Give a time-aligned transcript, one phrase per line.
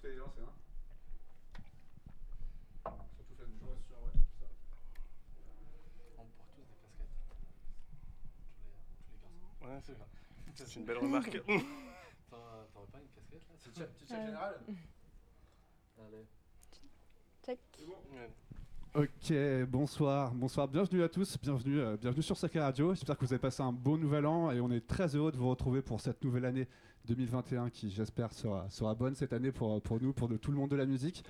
[0.00, 0.40] tout est lancé.
[0.40, 0.52] Hein.
[3.16, 4.46] Surtout faites du Ouais, sur, ouais, ça.
[6.18, 7.14] On porte tous des casquettes.
[8.56, 9.46] Tous les, tous les garçons.
[9.62, 10.06] Ouais, c'est ça.
[10.54, 11.30] C'est une belle remarque.
[12.30, 13.54] T'aurais t'aurais pas une casquette là?
[13.58, 14.60] Petit check, petit check général.
[15.98, 16.26] Allez.
[17.44, 17.60] Check.
[18.12, 18.30] Ouais.
[18.94, 19.32] Ok,
[19.70, 22.94] bonsoir, bonsoir, bienvenue à tous, bienvenue, euh, bienvenue sur Sacré Radio.
[22.94, 25.38] J'espère que vous avez passé un bon nouvel an et on est très heureux de
[25.38, 26.68] vous retrouver pour cette nouvelle année
[27.06, 30.70] 2021 qui, j'espère, sera, sera bonne cette année pour, pour nous, pour tout le monde
[30.70, 31.24] de la musique.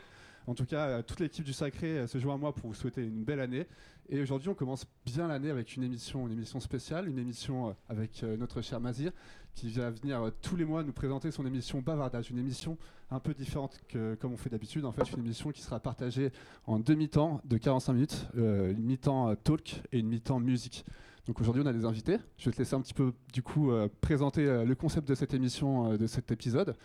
[0.46, 2.74] En tout cas, euh, toute l'équipe du Sacré euh, se joint à moi pour vous
[2.74, 3.66] souhaiter une belle année.
[4.08, 7.72] Et aujourd'hui, on commence bien l'année avec une émission, une émission spéciale, une émission euh,
[7.88, 9.12] avec notre cher Mazir
[9.54, 12.78] qui va venir tous les mois nous présenter son émission Bavardage, une émission
[13.10, 14.86] un peu différente que comme on fait d'habitude.
[14.86, 16.32] En fait, une émission qui sera partagée
[16.66, 20.86] en deux mi-temps de 45 minutes, une mi-temps talk et une mi-temps musique.
[21.26, 22.16] Donc aujourd'hui, on a des invités.
[22.36, 25.14] Je vais te laisser un petit peu du coup euh, présenter euh, le concept de
[25.14, 26.76] cette émission, euh, de cet épisode.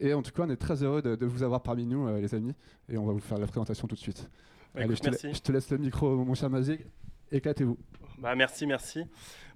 [0.00, 2.34] Et en tout cas, on est très heureux de, de vous avoir parmi nous, les
[2.34, 2.54] amis.
[2.88, 4.30] Et on va vous faire la présentation tout de suite.
[4.74, 5.34] Bah, Allez, écoute, je te, merci.
[5.34, 6.86] je te laisse le micro, mon cher Mazig.
[7.30, 7.76] Éclatez-vous.
[8.16, 9.04] Bah, merci, merci.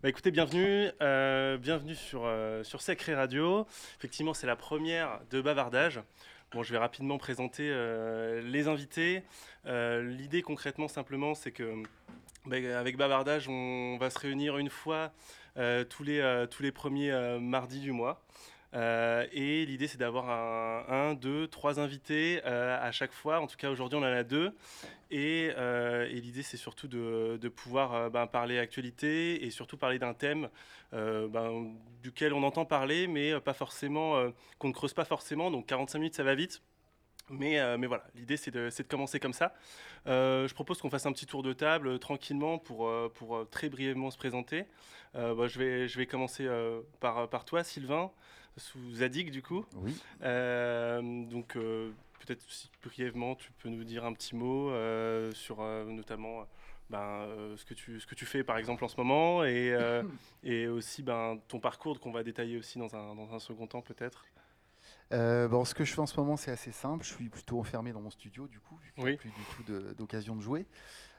[0.03, 0.91] Bah, écoutez, bienvenue,
[1.61, 2.31] bienvenue sur,
[2.63, 3.67] sur Sacré Radio.
[3.97, 6.03] Effectivement, c'est la première de Bavardage.
[6.53, 7.73] Bon, je vais rapidement présenter
[8.45, 9.23] les invités.
[9.65, 11.83] L'idée concrètement, simplement, c'est que
[12.47, 15.13] bah, avec Bavardage, on va se réunir une fois
[15.57, 18.23] euh, tous, les, euh, tous les premiers euh, mardis du mois.
[19.33, 20.29] Et l'idée, c'est d'avoir
[20.91, 23.39] un, deux, trois invités à chaque fois.
[23.41, 24.53] En tout cas, aujourd'hui, on en a deux.
[25.13, 25.53] Et,
[26.11, 30.49] l'idée, c'est surtout de, pouvoir ben, parler actualité et surtout parler d'un thème
[30.91, 31.73] ben,
[32.03, 34.21] duquel on entend parler, mais pas forcément,
[34.59, 35.53] qu'on ne creuse pas forcément.
[35.53, 36.61] Donc 45 minutes, ça va vite.
[37.31, 39.55] Mais, euh, mais voilà, l'idée, c'est de, commencer comme ça.
[40.07, 43.69] Euh, je propose qu'on fasse un petit tour de table euh, tranquillement pour, pour très
[43.69, 44.65] brièvement se présenter.
[45.15, 46.49] Bah, je, vais, je vais commencer
[46.99, 48.11] par, par toi, Sylvain,
[48.57, 49.65] sous Zadig, du coup.
[49.77, 49.93] Oui.
[50.21, 54.73] Donc, peut-être si brièvement, tu peux nous dire un petit mot
[55.33, 56.47] sur notamment
[56.91, 59.79] ben, ce, que tu, ce que tu fais par exemple en ce moment et,
[60.43, 63.83] et aussi ben, ton parcours qu'on va détailler aussi dans un, dans un second temps
[63.83, 64.27] peut-être.
[65.13, 67.05] Euh, bon, ce que je fais en ce moment, c'est assez simple.
[67.05, 69.15] Je suis plutôt enfermé dans mon studio, du coup, vu qu'il n'y Oui.
[69.15, 70.67] a plus du tout d'occasion de, jouer.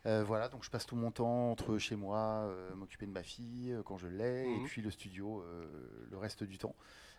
[0.06, 3.24] Euh, voilà, donc je passe tout mon temps entre chez moi, euh, m'occuper de ma
[3.24, 4.62] fille euh, quand je l'ai, Mhm.
[4.62, 5.44] et puis le studio
[6.10, 6.76] le reste du temps,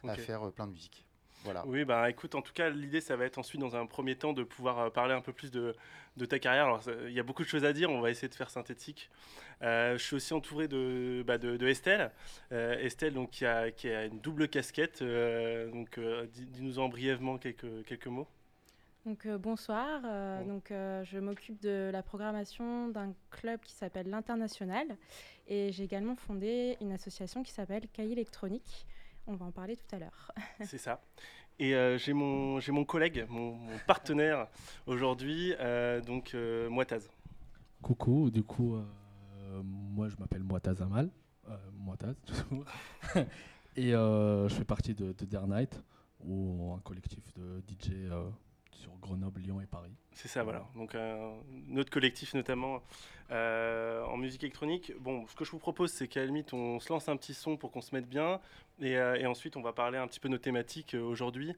[0.06, 1.06] à faire plein de musique.
[1.46, 1.64] Voilà.
[1.66, 4.32] Oui, bah écoute, en tout cas, l'idée, ça va être ensuite, dans un premier temps,
[4.34, 5.74] de pouvoir euh, parler un peu plus de,
[6.18, 6.64] de ta carrière.
[6.66, 9.08] Alors, il y a beaucoup de choses à dire, on va essayer de faire synthétique.
[9.62, 12.10] Euh, je suis aussi entouré de, bah, de, de Estelle.
[12.52, 15.00] Euh, Estelle, donc, qui a, qui a une double casquette.
[15.02, 18.26] euh, donc, euh, dis- dis-nous-en brièvement quelques, quelques mots.
[19.04, 20.00] Donc euh, bonsoir.
[20.04, 20.54] Euh, Bon.
[20.54, 24.84] Donc euh, je m'occupe de la programmation d'un club qui s'appelle l'International
[25.46, 28.84] et j'ai également fondé une association qui s'appelle Cahier électronique.
[29.26, 30.30] On va en parler tout à l'heure.
[30.64, 31.00] C'est ça.
[31.58, 34.46] Et euh, j'ai mon, j'ai mon collègue, mon, mon partenaire
[34.86, 37.08] aujourd'hui, euh, donc euh, Moitaz.
[37.82, 41.10] Coucou, du coup, euh, moi je m'appelle Moitaz Amal.
[41.48, 42.64] Euh, Moitaz, toujours.
[43.76, 45.82] Et euh, je fais partie de, de Dare Night,
[46.24, 48.28] ou un collectif de DJ euh,
[48.76, 49.94] sur Grenoble, Lyon et Paris.
[50.12, 50.66] C'est ça, voilà.
[50.74, 51.36] Donc, euh,
[51.68, 52.82] notre collectif, notamment
[53.32, 54.92] euh, en musique électronique.
[55.00, 57.34] Bon, ce que je vous propose, c'est qu'à la limite, on se lance un petit
[57.34, 58.40] son pour qu'on se mette bien.
[58.80, 61.54] Et, euh, ensuite, on va parler un petit peu de nos thématiques euh, aujourd'hui.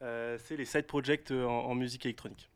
[0.00, 2.50] C'est les side projects en musique électronique.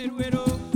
[0.00, 0.69] el güero.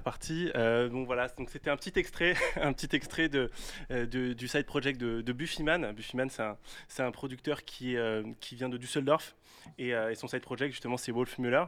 [0.00, 0.50] C'est.
[0.54, 5.00] Euh, voilà, donc c'était un petit extrait, un petit extrait euh, de- du side project
[5.00, 5.92] de, de Buffyman.
[5.92, 6.56] Buffyman, c'est un,
[6.88, 9.34] c'est un producteur qui, euh, qui vient de Düsseldorf
[9.78, 11.64] et, et son side project justement c'est Wolf Müller.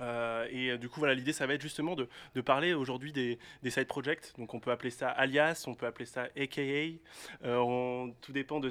[0.00, 2.08] Euh, et euh, du coup, voilà, l'idée, ça va être justement de,
[2.40, 3.38] parler aujourd'hui des,
[3.70, 4.32] side projects.
[4.38, 6.98] Donc, on peut appeler ça alias, on peut appeler ça AKA.
[7.44, 8.70] Euh, on- tout dépend de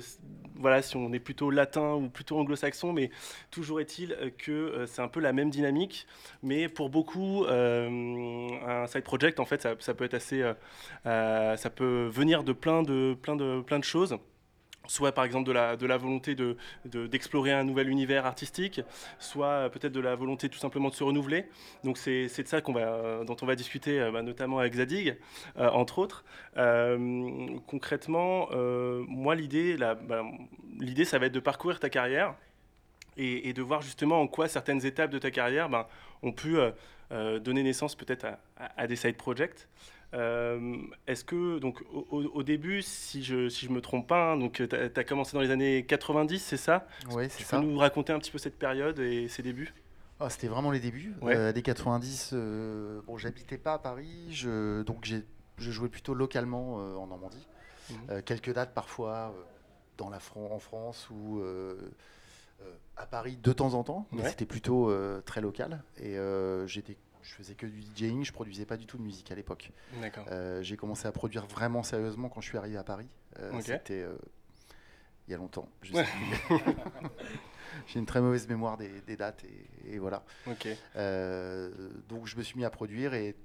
[0.56, 3.12] voilà, si on est plutôt latin ou plutôt anglo-saxon, mais
[3.51, 6.07] toujours est-il que c'est un peu la même dynamique.
[6.44, 10.44] Mais pour beaucoup, un side project, en fait, ça, ça peut être assez.
[11.04, 14.18] ça peut venir de plein de, plein de, plein de choses.
[14.90, 18.82] Soit par exemple de la, volonté de, de- d'explorer un nouvel univers artistique,
[19.20, 21.46] soit euh, peut-être de la volonté tout simplement de se renouveler.
[21.84, 25.16] Donc c'est de ça va, euh, dont on va discuter euh, bah, notamment avec Zadig,
[25.58, 26.26] entre autres.
[27.68, 28.50] Concrètement,
[29.08, 30.26] moi l'idée, bah,
[30.80, 32.34] l'idée ça va être de parcourir ta carrière
[33.16, 35.86] et, de voir justement en quoi certaines étapes de ta carrière ben,
[36.24, 36.58] ont pu
[37.42, 38.26] donner naissance peut-être
[38.58, 39.68] à des side projects.
[40.14, 40.78] Euh,
[41.08, 44.54] Est-ce que, donc, au, début, si je ne si je me trompe pas, hein, donc
[44.68, 46.88] tu as, commencé dans les années 90, c'est ça?
[47.12, 47.60] Ouais, c'est Tu peux ça.
[47.60, 49.74] nous raconter un petit peu cette période et ses débuts?
[50.20, 51.14] Ah, C'était vraiment les débuts.
[51.22, 51.36] Ouais.
[51.36, 55.06] Euh, des 90, euh, bon, j'habitais pas à Paris, je, donc
[55.58, 57.48] je jouais plutôt localement euh, en Normandie.
[58.10, 59.34] Euh, quelques dates parfois
[59.98, 61.42] dans la Fran- en France ou
[62.98, 64.30] à Paris de temps en temps, mais Ouais.
[64.30, 64.92] c'était plutôt
[65.26, 65.84] très local.
[66.02, 66.18] Et
[66.66, 69.71] j'étais, je faisais que du DJing, je produisais pas du tout de musique à l'époque.
[70.27, 73.07] Euh, j'ai commencé à produire vraiment sérieusement quand je suis arrivé à Paris.
[73.39, 73.51] Euh.
[73.62, 74.18] C'était euh,
[75.27, 75.69] il y a longtemps.
[77.88, 80.24] J'ai une très mauvaise mémoire des, des dates et, et voilà.
[82.07, 83.36] Donc je me suis mis à produire et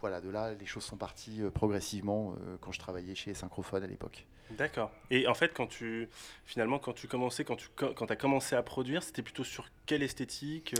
[0.00, 4.26] voilà, de là les choses sont parties progressivement quand je travaillais chez Synchrophone à l'époque.
[4.52, 4.92] D'accord.
[5.10, 6.08] Et en fait, quand tu,
[6.46, 10.02] finalement, quand tu commençais, quand tu quand as commencé à produire, c'était plutôt sur quelle
[10.02, 10.74] esthétique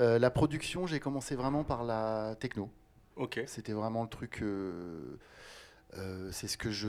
[0.00, 2.70] euh, la production, j'ai commencé vraiment par la techno.
[3.16, 3.40] Ok.
[3.46, 4.40] C'était vraiment le truc.
[4.42, 5.18] euh,
[5.98, 6.88] euh, c'est ce que je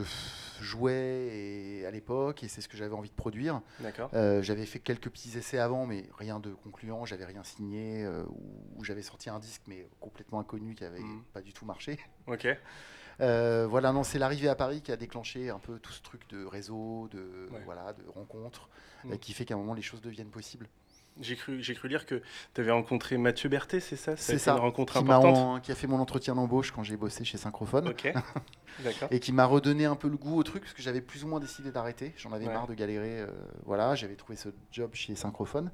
[0.60, 3.60] jouais et- à l'époque et c'est ce que j'avais envie de produire.
[3.80, 4.08] D'accord.
[4.42, 7.04] J'avais fait quelques petits essais avant, mais rien de concluant.
[7.04, 8.40] J'avais rien signé ou,
[8.76, 11.22] ou j'avais sorti un disque, mais complètement inconnu qui avait Mhm.
[11.32, 11.98] pas du tout marché.
[12.28, 12.46] Ok.
[13.20, 16.26] Euh, voilà, non, c'est l'arrivée à Paris qui a déclenché un peu tout ce truc
[16.30, 17.60] de réseau, de Ouais.
[17.64, 18.68] voilà, de rencontres,
[19.10, 20.68] euh, qui fait qu'à un moment les choses deviennent possibles.
[21.20, 22.22] J'ai cru, j'ai cru lire que
[22.54, 24.12] tu avais rencontré Mathieu Berthet, c'est ça?
[24.12, 25.36] A C'est ça, Une rencontre Qui, importante.
[25.36, 28.12] en- qui a fait mon entretien d'embauche quand j'ai bossé chez Synchrophone Ok.
[28.82, 29.08] D'accord.
[29.10, 31.28] et qui m'a redonné un peu le goût au truc parce que j'avais plus ou
[31.28, 32.14] moins décidé d'arrêter.
[32.16, 32.54] J'en avais Ouais.
[32.54, 33.20] marre de galérer.
[33.20, 33.26] euh,
[33.66, 35.70] voilà, j'avais trouvé ce job chez Synchrophone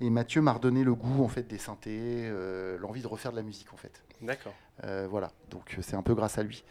[0.00, 1.98] et Mathieu m'a redonné le goût en fait des synthés,
[2.28, 4.04] euh, l'envie de refaire de la musique en fait.
[4.20, 4.54] D'accord.
[4.84, 6.62] Euh, voilà, donc c'est un peu grâce à lui.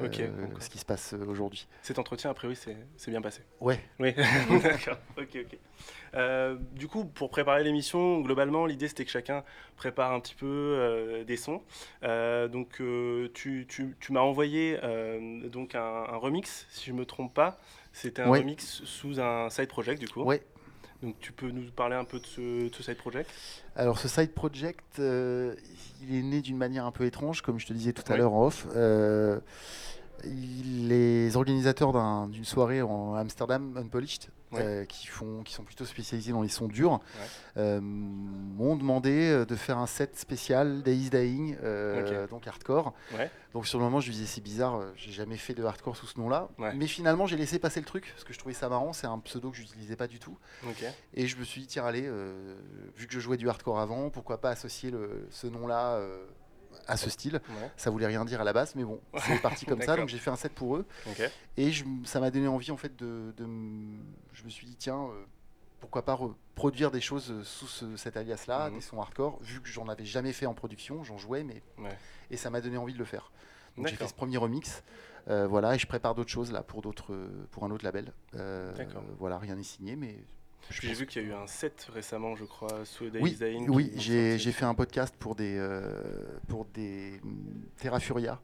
[0.00, 1.68] Euh, ce qui se passe euh, aujourd'hui.
[1.82, 3.42] Cet entretien, a priori, c'est bien passé.
[3.60, 4.12] Ouais, Oui,
[4.62, 4.98] d'accord.
[5.16, 5.58] Ok, ok.
[6.14, 9.44] Euh, du coup, pour préparer l'émission, globalement, l'idée c'était que chacun
[9.76, 11.62] prépare un petit peu euh, des sons.
[12.02, 16.92] Euh, donc, euh, tu, tu- tu m'as envoyé euh, donc un, un remix, si je
[16.92, 17.58] me trompe pas.
[17.92, 18.40] C'était un Ouais.
[18.40, 20.22] remix sous un side project, du coup.
[20.24, 20.42] ouais.
[21.04, 23.28] Donc, tu peux nous parler un peu de ce, de ce side project?
[23.76, 25.54] Alors ce side project, euh,
[26.02, 28.18] il est né d'une manière un peu étrange, comme je te disais tout à Oui.
[28.18, 28.66] l'heure en off.
[28.74, 29.38] Euh,
[30.24, 34.62] les organisateurs d'un- d'une soirée en Amsterdam Unpolished, Ouais.
[34.62, 37.00] euh, qui, font, qui sont plutôt spécialisés dans les sons durs,
[37.56, 41.56] euh, m'ont demandé euh, de faire un set spécial Days Dying,
[42.28, 42.92] donc hardcore.
[43.16, 43.30] Ouais.
[43.52, 46.06] Donc sur le moment, je me disais c'est bizarre, j'ai jamais fait de hardcore sous
[46.06, 46.48] ce nom-là.
[46.74, 48.92] Mais finalement, j'ai laissé passer le truc parce que je trouvais ça marrant.
[48.92, 50.36] C'est un pseudo que j'utilisais pas du tout.
[51.14, 52.10] Et je me suis dit, tiens, allez,
[52.96, 56.00] vu que je jouais du hardcore avant, pourquoi pas associer le- ce nom-là
[56.86, 57.70] à ce style Ouais.
[57.76, 59.96] Ça voulait rien dire à la base, mais bon, c'est parti comme ça.
[59.96, 60.86] Donc j'ai fait un set pour eux.
[61.56, 63.32] Et je ça m'a donné envie, en fait, de.
[64.32, 65.24] je me suis dit, tiens, euh,
[65.80, 68.74] pourquoi pas reproduire des choses euh, sous ce- cet alias-là, Mhm.
[68.76, 71.62] des sons hardcore, vu que j'en avais jamais fait en production, j'en jouais, mais.
[71.78, 71.96] Ouais.
[72.30, 73.30] Et ça m'a donné envie de le faire.
[73.76, 74.82] Donc j'ai fait ce premier remix.
[75.28, 77.16] Euh, voilà, et je prépare d'autres choses là pour d'autres,
[77.50, 78.12] pour un autre label.
[78.34, 79.02] Euh, D'accord.
[79.18, 80.16] voilà, rien n'est signé, mais.
[80.70, 83.68] J'ai vu qu'il y a eu un set récemment, je crois, sous oui, Dying.
[83.68, 88.40] oui j'ai fait un podcast pour des, euh, pour des mm, Terra Furia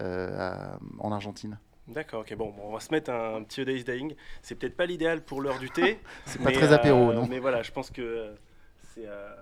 [0.00, 1.58] euh, en Argentine.
[1.88, 4.14] D'accord, ok, bon, bon, on va se mettre un, un petit Days Dying.
[4.40, 5.98] C'est peut-être pas l'idéal pour l'heure du thé.
[6.26, 8.34] C'est pas très apéro, euh, non Mais voilà, je pense que
[8.94, 9.34] c'est euh,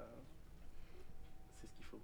[1.60, 1.98] c'est ce qu'il faut.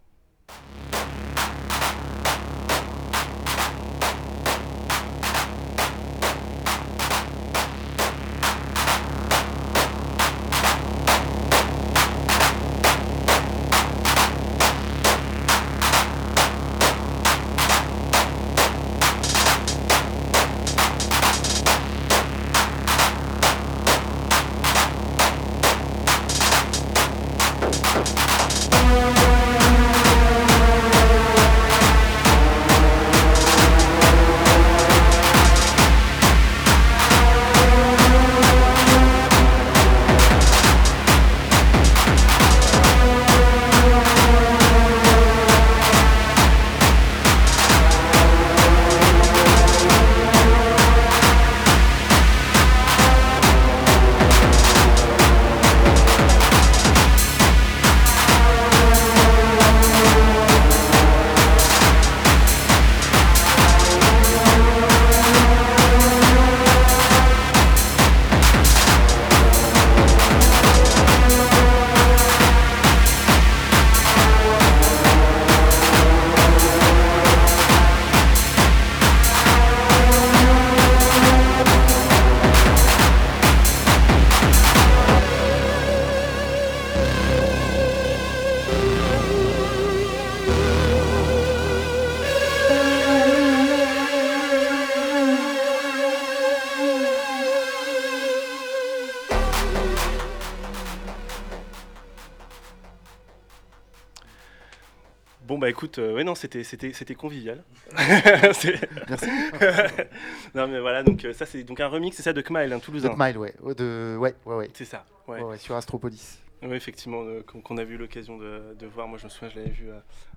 [105.97, 107.63] Écoute, euh, ouais non c'était c'était c'était convivial.
[107.97, 108.73] Merci.
[110.55, 112.79] non mais voilà donc euh, ça c'est donc un remix c'est ça de Kmile un
[112.79, 113.09] toulousain.
[113.09, 113.55] Doc Mile, ouais.
[113.63, 114.17] Oh, De...
[114.19, 114.71] Ouais, ouais, ouais.
[114.75, 115.05] C'est ça.
[115.29, 115.41] Ouais.
[115.59, 116.39] Sur Astropolis.
[116.63, 119.07] Oui, effectivement, euh, qu'on a eu l'occasion de, de voir.
[119.09, 119.89] Moi, je me souviens, je l'avais vu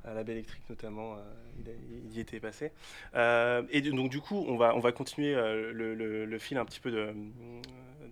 [0.04, 1.14] à la Belle Électrique notamment.
[1.14, 1.18] euh,
[1.60, 1.74] il, a-
[2.12, 2.72] il y était passé.
[3.16, 6.66] Euh, et donc, du coup, on va, on va continuer le, le- le fil un
[6.66, 7.14] petit peu de,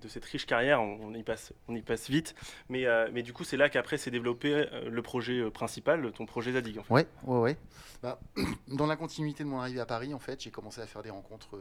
[0.02, 0.82] de cette riche carrière.
[0.82, 2.36] On, on y, passe, on y passe vite.
[2.70, 6.12] Mais, euh, mais du coup, c'est là qu'après s'est développé euh, le projet euh, principal,
[6.14, 6.80] ton projet Zadig.
[6.80, 6.94] En fait.
[6.94, 7.08] Ouais,
[7.40, 7.58] ouais.
[8.02, 8.20] Bah,
[8.68, 11.10] dans la continuité de mon arrivée à Paris, en fait, j'ai commencé à faire des
[11.10, 11.60] rencontres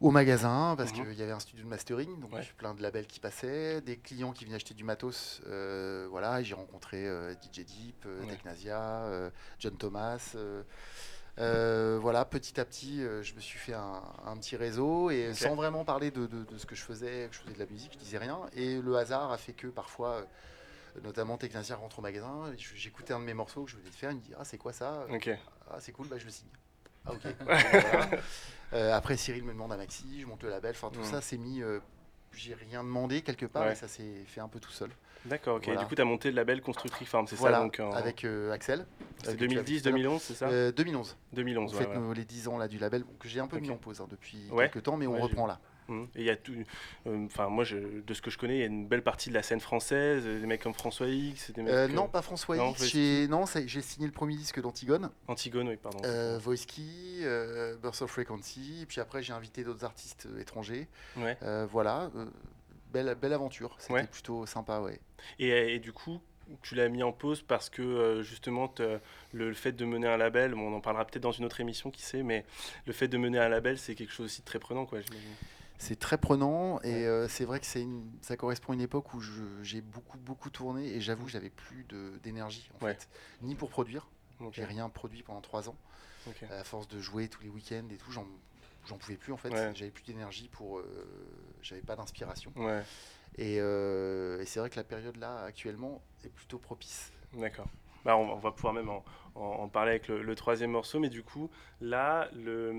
[0.00, 1.04] au magasin parce Mhm.
[1.06, 2.42] qu'il y avait un studio de mastering, donc Ouais.
[2.58, 5.40] plein de labels qui passaient, des clients qui venaient acheter du matos.
[5.46, 8.26] euh, voilà, j'ai rencontré euh, DJ Deep, euh, Ouais.
[8.30, 10.34] Technasia, John Thomas.
[11.38, 15.32] Euh, voilà, petit à petit, euh, je me suis fait un, un petit réseau et
[15.34, 17.66] sans vraiment parler de, de- de ce que je faisais, que je faisais de la
[17.66, 18.40] musique, je disais rien.
[18.54, 23.20] Et le hasard a fait que parfois, euh, notamment Technasia rentre au magasin, j'écoutais un
[23.20, 25.06] de mes morceaux que je venais de faire, il me dit Ah, c'est quoi ça?
[25.70, 26.48] Ah, c'est cool, bah, je le signe.
[27.06, 27.22] Ah, ok.
[28.70, 28.94] Voilà.
[28.96, 30.70] Après, Cyril me demande un maxi, je monte le label.
[30.74, 31.04] Enfin, tout Mm.
[31.04, 31.62] ça, c'est mis.
[32.34, 33.72] j'ai rien demandé quelque part Ouais.
[33.72, 34.90] et ça s'est fait un peu tout seul.
[35.26, 35.64] D'accord, ok.
[35.66, 35.80] Voilà.
[35.80, 38.24] Du coup, tu as monté le label Constructric Farm, c'est Voilà, ça donc, en- avec
[38.24, 38.86] euh, Axel.
[39.22, 39.98] C'est avec qui tu as vu 2010, tout à l'heure.
[40.00, 41.16] 2011, c'est ça Euh, 2011.
[41.32, 41.98] 2011, On ouais, fait ouais.
[41.98, 44.06] nos- les 10 ans là, du label, que j'ai un peu mis en pause hein,
[44.10, 44.68] depuis Ouais.
[44.70, 45.60] quelques temps, mais on reprend là.
[45.88, 46.04] Mhm.
[46.14, 46.52] Et il y a tout.
[47.08, 49.30] euh, Enfin, moi, je, de ce que je connais, il y a une belle partie
[49.30, 51.72] de la scène française, euh, des mecs comme François X, des mecs.
[51.72, 52.86] Euh, non, pas François non, X.
[52.86, 55.98] J'ai non, j'ai signé le premier disque d'Antigone, Antigone, oui, pardon.
[56.04, 58.86] euh, euh, Burst of Frequency.
[58.88, 60.88] Puis après, j'ai invité d'autres artistes étrangers.
[61.16, 61.36] Ouais.
[61.70, 62.10] Voilà,
[62.92, 63.74] belle, belle aventure.
[63.78, 64.06] C'était Ouais.
[64.06, 65.00] plutôt sympa, ouais.
[65.38, 66.20] Et, et du coup,
[66.62, 68.98] tu l'as mis en pause parce que euh, justement, te-
[69.32, 71.60] le, le fait de mener un label, bon, on en parlera peut-être dans une autre
[71.60, 72.44] émission, qui sait, mais
[72.86, 74.98] le fait de mener un label, c'est quelque chose aussi de très prenant, quoi.
[75.78, 77.06] C'est très prenant et Ouais.
[77.06, 79.20] euh, c'est vrai que une, ça correspond à une époque où
[79.62, 82.92] j'ai beaucoup beaucoup tourné et j'avoue que j'avais plus de- d'énergie en Ouais.
[82.94, 83.08] fait,
[83.40, 84.06] ni pour produire.
[84.52, 85.76] J'ai rien produit pendant trois ans.
[86.50, 88.26] À force de jouer tous les week-ends et tout, j'en
[88.86, 89.50] j'en pouvais plus en fait.
[89.50, 89.72] Ouais.
[89.74, 90.84] J'avais plus d'énergie pour, euh,
[91.62, 92.52] j'avais pas d'inspiration.
[92.56, 92.82] Ouais,
[93.38, 97.12] Et, euh, et c'est vrai que la période là actuellement est plutôt propice.
[97.34, 97.66] d'accord.
[98.04, 99.04] Bah, on, va- on va pouvoir même en,
[99.36, 101.48] en- en parler avec le, le troisième morceau, mais du coup,
[101.80, 102.72] là, le,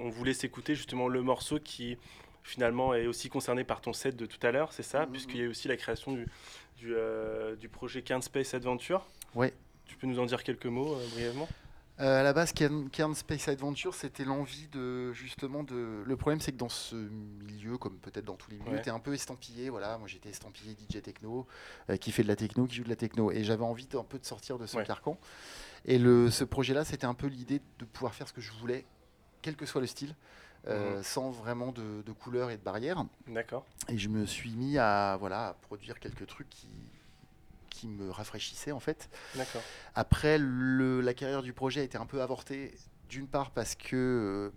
[0.00, 1.98] on voulait s'écouter justement le morceau qui
[2.44, 5.10] finalement est aussi concerné par ton set de tout à l'heure, c'est ça, Mhm.
[5.12, 6.26] puisqu'il y a aussi la création du,
[6.76, 9.04] du, euh, du projet Cairn Space Adventure.
[9.34, 9.52] Ouais.
[9.84, 11.48] Tu peux nous en dire quelques mots brièvement?
[12.00, 16.04] Euh, à la base, Cairn Space Adventure, c'était l'envie de justement de.
[16.06, 18.82] Le problème, c'est que dans ce milieu, comme peut-être dans tous les milieux, Ouais.
[18.82, 19.68] t'es un peu estampillé.
[19.68, 21.46] Voilà, moi j'étais estampillé DJ techno,
[21.90, 24.04] euh, qui fait de la techno, qui joue de la techno, et j'avais envie d'un
[24.04, 24.84] peu de sortir de ce Ouais.
[24.84, 25.18] carcan.
[25.86, 28.84] Et le, ce projet-là, c'était un peu l'idée de pouvoir faire ce que je voulais,
[29.42, 30.14] quel que soit le style,
[30.68, 31.02] euh, Mhm.
[31.02, 33.04] sans vraiment de, de couleurs et de barrières.
[33.26, 33.66] D'accord.
[33.88, 36.68] Et je me suis mis à voilà à produire quelques trucs qui
[37.78, 39.08] qui me rafraîchissaient en fait.
[39.94, 42.74] Après, le- la carrière du projet a été un peu avortée,
[43.08, 44.50] d'une part parce que euh,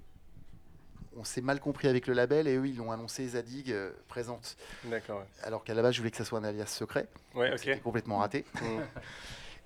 [1.16, 4.56] on s'est mal compris avec le label et eux ils l'ont annoncé Zadig euh, présente,
[4.86, 5.20] D'accord.
[5.20, 7.08] Ouais, alors qu'à la base je voulais que ça soit un alias secret.
[7.36, 8.46] Ouais, complètement raté.
[8.62, 8.82] Mhm.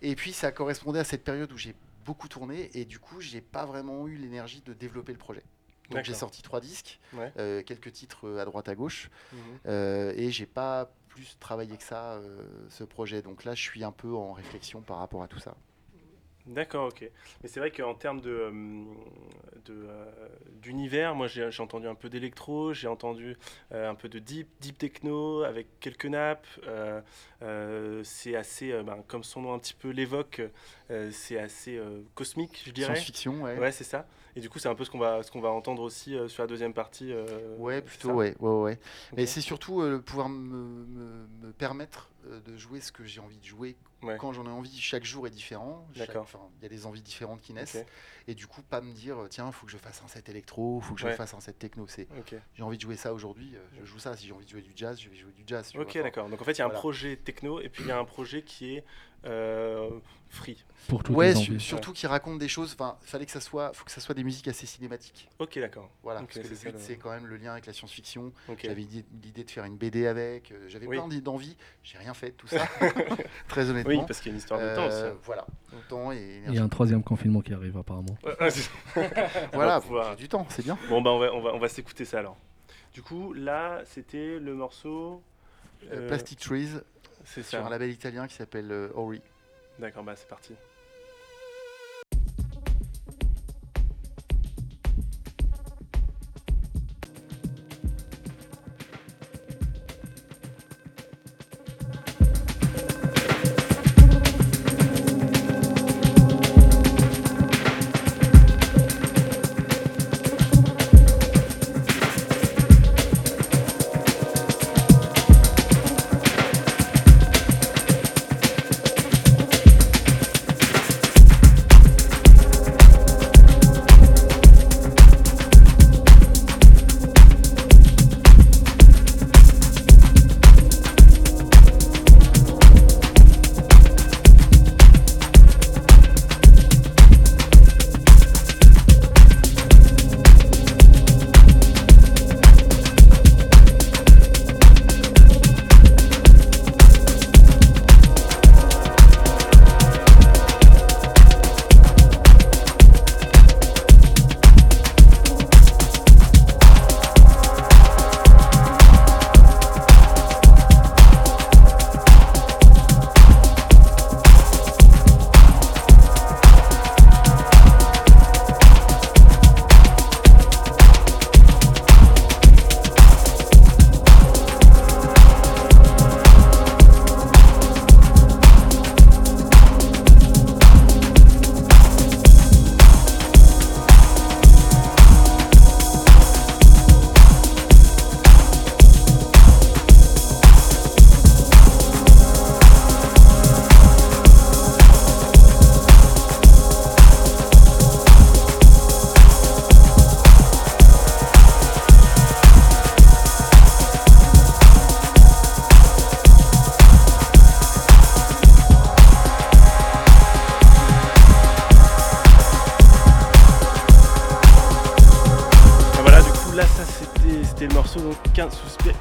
[0.01, 3.41] Et puis ça correspondait à cette période où j'ai beaucoup tourné et du coup j'ai
[3.41, 5.43] pas vraiment eu l'énergie de développer le projet.
[5.91, 7.31] Donc j'ai sorti trois disques, Ouais.
[7.37, 9.09] euh, quelques titres à droite à gauche.
[9.31, 9.39] Mhm.
[9.67, 13.21] Euh, et j'ai pas plus travaillé que ça euh, ce projet.
[13.21, 15.55] Donc là, je suis un peu en réflexion par rapport à tout ça.
[16.47, 17.09] D'accord, ok.
[17.41, 18.51] Mais c'est vrai qu'en termes de, euh,
[19.65, 20.05] de, euh,
[20.61, 23.35] d'univers, moi j'ai, entendu un peu d'électro, j'ai entendu
[23.71, 26.45] euh, un peu de deep, deep techno avec quelques nappes.
[26.67, 27.01] euh,
[27.41, 30.41] euh, c'est assez, ben, comme son nom un petit peu l'évoque,
[31.11, 31.79] c'est assez
[32.13, 32.93] cosmique, je dirais.
[32.95, 33.57] Science-fiction, ouais.
[33.57, 34.07] Ouais, c'est ça.
[34.35, 36.43] Et du coup, c'est un peu ce qu'on va, ce qu'on va entendre aussi sur
[36.43, 37.11] la deuxième partie.
[37.57, 38.79] Ouais, plutôt, ouais, ouais, ouais.
[39.17, 42.09] Mais c'est surtout pouvoir me, me- me permettre
[42.45, 44.17] de jouer ce que j'ai envie de jouer Ouais.
[44.19, 44.77] quand j'en ai envie.
[44.79, 45.87] Chaque jour est différent.
[45.95, 47.77] Il y a des envies différentes qui naissent.
[48.27, 50.27] Et du coup, pas me dire, euh, tiens, il faut que je fasse un set
[50.29, 51.13] électro, il faut que je Ouais.
[51.13, 51.85] fasse un set techno.
[51.87, 52.07] C'est,
[52.55, 54.15] j'ai envie de jouer ça aujourd'hui, euh, je joue ça.
[54.17, 55.71] Si j'ai envie de jouer du jazz, je vais jouer du jazz.
[55.77, 56.27] Ok, d'accord.
[56.29, 56.79] Donc en fait, il y a un voilà.
[56.79, 58.83] projet techno et puis il y a un projet qui est
[59.25, 59.89] euh,
[60.29, 60.63] free.
[60.87, 62.73] Pour toutes Ouais, su- surtout qui raconte des choses.
[62.73, 65.27] Enfin, fallait que ça soit, faut que ça soit des musiques assez cinématiques.
[65.39, 65.89] Ok, d'accord.
[66.03, 67.73] Voilà, parce que le c'est ça, but le- c'est quand même le lien avec la
[67.73, 68.31] science-fiction.
[68.63, 70.53] J'avais l'idée de faire une BD avec.
[70.67, 70.97] J'avais Oui.
[70.97, 71.57] plein d'envies.
[71.83, 72.67] J'ai rien fait de tout ça.
[73.47, 73.93] Très honnêtement.
[73.93, 74.95] Oui, parce qu'il y a une histoire de temps aussi.
[74.97, 75.13] Euh.
[75.23, 75.47] Voilà,
[75.89, 78.14] temps et Il y a un troisième confinement qui arrive apparemment.
[79.53, 80.77] Voilà, pouvoir- du temps, c'est bien.
[80.89, 82.37] Bon, bah, on va, on va, on va s'écouter ça alors.
[82.93, 85.21] Du coup, là, c'était le morceau.
[85.91, 86.69] Euh, euh, Plastic Trees
[87.25, 87.65] C'est sur ça.
[87.65, 89.21] un label italien qui s'appelle euh, Ori.
[89.79, 90.53] D'accord, bah, c'est parti.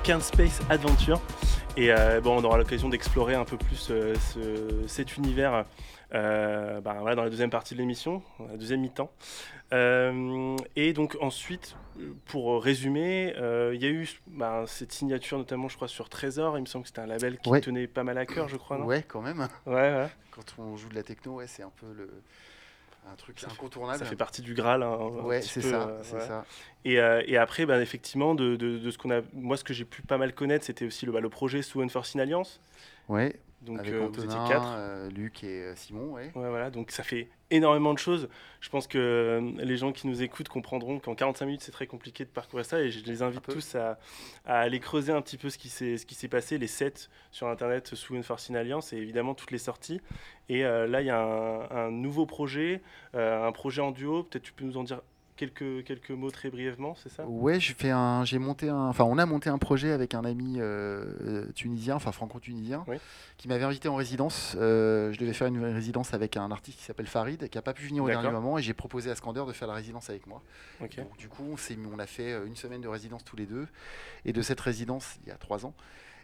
[0.04, 1.20] Kern Space Adventure.
[1.76, 5.64] Et euh, bon, on aura l'occasion d'explorer un peu plus euh, ce- cet univers
[6.12, 9.10] euh, bah, voilà, dans la deuxième partie de l'émission, la deuxième mi-temps.
[9.72, 11.74] Et donc ensuite,
[12.26, 13.34] pour résumer,
[13.72, 16.58] il y a eu bah, cette signature notamment, je crois, sur Trésor.
[16.58, 17.60] Il me semble que c'était un label qui Ouais.
[17.60, 18.78] tenait pas mal à cœur, je crois.
[18.78, 18.84] non?
[18.84, 19.48] Ouais, quand même.
[19.66, 20.08] ouais, ouais.
[20.30, 22.08] Quand on joue de la techno, ouais, c'est un peu le
[23.10, 23.98] un truc incontournable.
[23.98, 24.82] Ça fait partie du Graal.
[24.82, 26.20] hein, Ouais, c'est ça, euh, ouais.
[26.20, 26.44] ça.
[26.84, 29.74] Et, euh, et après, bah, effectivement, de, de- de ce qu'on a, moi, ce que
[29.74, 32.60] j'ai pu pas mal connaître, c'était aussi le, bah, le projet sous Unforeseen Alliance.
[33.08, 34.74] Ouais, Donc, avec euh, vous étiez Antonin, quatre.
[34.76, 36.30] euh, Luc et euh, Simon, ouais.
[36.34, 38.28] Ouais, voilà, donc ça fait énormément de choses.
[38.60, 42.24] Je pense que les gens qui nous écoutent comprendront qu'en 45 minutes, c'est très compliqué
[42.24, 43.98] de parcourir ça et je les invite tous à,
[44.44, 48.16] à aller creuser un petit peu ce qui s'est passé, les sets sur Internet sous
[48.16, 50.00] Unforeseen Alliance et évidemment toutes les sorties.
[50.48, 52.82] Et euh, là, il y a un, un nouveau projet,
[53.14, 54.24] euh, un projet en duo.
[54.24, 55.00] Peut-être tu peux nous en dire
[55.36, 57.26] quelques, quelques mots très brièvement, c'est ça?
[57.26, 61.04] Ouais, un, j'ai monté un, enfin, on a monté un projet avec un ami euh,
[61.22, 62.96] euh, tunisien, enfin franco-tunisien, Oui.
[63.36, 64.56] qui m'avait invité en résidence.
[64.58, 67.74] Euh, je devais faire une résidence avec un artiste qui s'appelle Farid, qui a pas
[67.74, 70.26] pu venir au dernier moment, et j'ai proposé à Scander de faire la résidence avec
[70.26, 70.42] moi.
[70.80, 73.66] Donc, du coup, on, a fait une semaine de résidence tous les deux.
[74.24, 75.74] Et de cette résidence, il y a trois ans,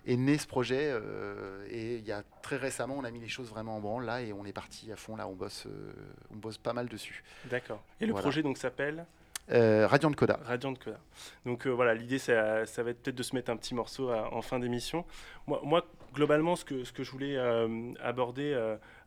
[0.06, 0.90] est né ce projet.
[0.90, 4.04] euh, et il y a très récemment, on a mis les choses vraiment en branle
[4.04, 5.16] là et on est parti à fond.
[5.16, 5.92] Là, on bosse, euh,
[6.32, 7.22] on bosse pas mal dessus.
[7.50, 7.82] D'accord.
[8.00, 8.22] Et le Voilà.
[8.22, 9.06] projet donc s'appelle
[9.52, 10.38] Euh, Radiant Coda.
[10.44, 11.00] Radiant Coda.
[11.44, 14.10] Donc euh, voilà, l'idée, ça, ça va être peut-être de se mettre un petit morceau
[14.10, 15.04] à- en fin d'émission.
[15.48, 15.84] Moi, moi,
[16.14, 18.54] globalement, ce que, ce que je voulais euh, aborder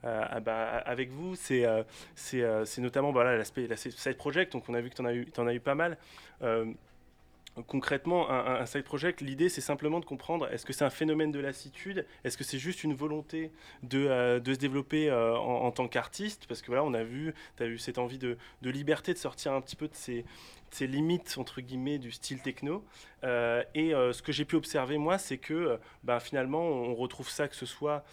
[0.03, 1.65] bah, avec vous, c'est
[2.15, 2.43] c'est,
[2.79, 4.51] notamment voilà, l'aspect la side project.
[4.51, 5.97] Donc on a vu que tu en, as eu- t'en as eu pas mal.
[7.67, 11.31] Concrètement, un, un- side project, l'idée c'est simplement de comprendre est-ce que c'est un phénomène
[11.31, 12.03] de lassitude?
[12.23, 13.51] Est-ce que c'est juste une volonté
[13.83, 16.47] de, euh, de se développer euh, en, tant qu'artiste?
[16.47, 19.19] Parce que voilà, on a vu, tu as eu cette envie de, de liberté, de
[19.19, 20.25] sortir un petit peu de ces, de
[20.71, 22.83] ces limites, entre guillemets, du style techno.
[23.23, 27.47] Euh, et ce que j'ai pu observer, moi, c'est que ben, finalement, on retrouve ça
[27.47, 28.03] que ce soit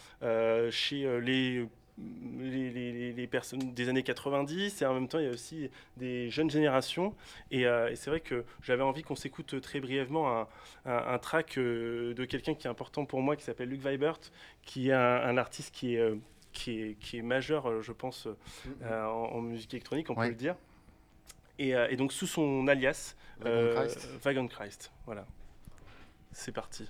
[0.69, 1.65] chez les
[1.97, 5.31] les, les- les- les personnes des années 90 et en même temps il y a
[5.31, 7.15] aussi des jeunes générations.
[7.51, 10.47] Et, euh, et c'est vrai que j'avais envie qu'on s'écoute très brièvement un,
[10.85, 14.19] un- un track euh, de quelqu'un qui est important pour moi qui s'appelle Luc Vibert
[14.63, 16.15] qui est un, un artiste qui est, euh,
[16.53, 18.27] qui est, qui est majeur je pense
[18.83, 20.25] euh, en, en musique électronique on Ouais.
[20.27, 20.55] peut le dire.
[21.59, 24.91] Et, et donc sous son alias Vagrant euh, Christ.
[25.05, 25.25] Voilà.
[26.31, 26.87] C'est parti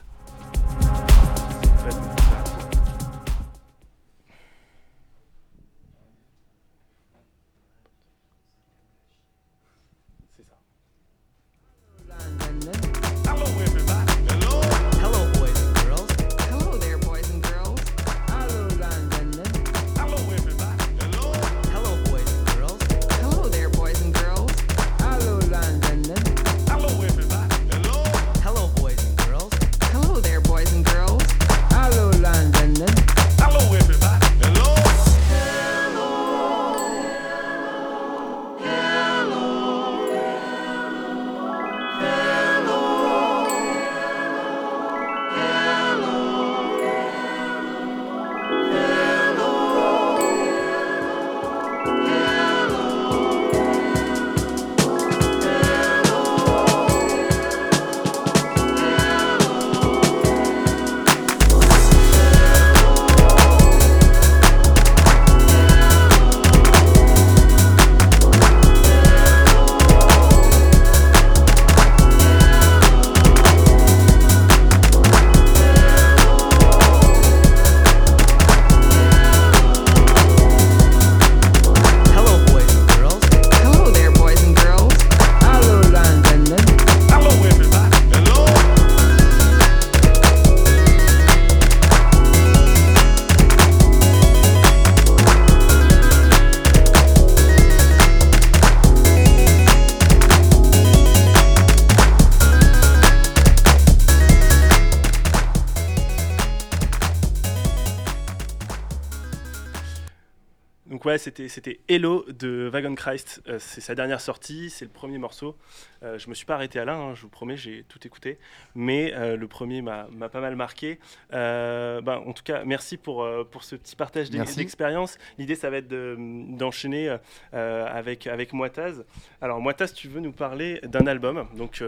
[111.18, 113.42] C'était c'était Hello de Wagon Christ.
[113.48, 115.56] Euh, c'est sa dernière sortie, c'est le premier morceau.
[116.04, 118.38] Euh, je me suis pas arrêté à là, hein, je vous promets, j'ai tout écouté.
[118.76, 121.00] Mais euh, le premier m'a m'a pas mal marqué.
[121.34, 125.18] Euh, ben, en tout cas, merci pour, pour ce petit partage d'expérience.
[125.38, 126.16] L'idée, ça va être de-
[126.58, 127.16] d'enchaîner
[127.54, 129.04] avec, avec Moitaz.
[129.42, 131.46] Alors Moitaz, tu veux nous parler d'un album.
[131.58, 131.84] Donc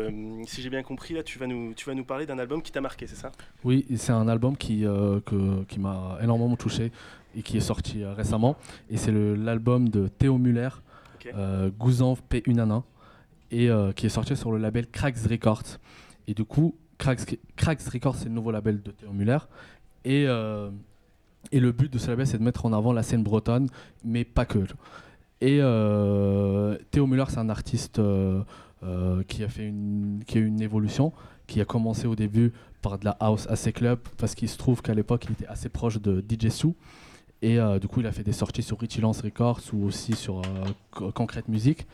[0.46, 2.72] si j'ai bien compris, là, tu vas nous, tu vas nous parler d'un album qui
[2.72, 3.32] t'a marqué, c'est ça?
[3.64, 4.82] Oui, c'est un album qui,
[5.26, 6.92] que- qui m'a énormément touché
[7.36, 8.56] et qui est sorti euh, récemment.
[8.90, 10.70] Et c'est l'album de Théo Muller,
[11.16, 11.32] Ok.
[11.36, 12.44] euh, Gouzan P.
[12.46, 12.84] Unana,
[13.52, 15.80] et euh, qui est sorti sur le label Cracks Records.
[16.28, 19.40] Et du coup, Cracks, Cracks Records, c'est le nouveau label de Théo Muller.
[20.06, 20.24] Et,
[21.52, 23.68] et le but de ce label, c'est de mettre en avant la scène bretonne,
[24.04, 24.60] mais pas que.
[25.44, 28.42] Et euh, Théo Muller, c'est un artiste euh,
[28.84, 31.12] euh, qui, a fait une, qui a eu une évolution,
[31.48, 34.82] qui a commencé au début par de la house assez club, parce qu'il se trouve
[34.82, 36.74] qu'à l'époque, il était assez proche de DJ Sue.
[37.44, 40.14] Et euh, du coup, il a fait des sorties sur Richie Lance Records ou aussi
[40.16, 40.42] sur euh,
[40.92, 41.86] Co- Concrete Music.